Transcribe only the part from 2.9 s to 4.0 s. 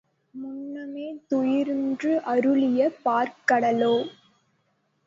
பாற்கடலோ!